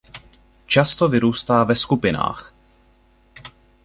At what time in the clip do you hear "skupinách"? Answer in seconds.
1.75-2.53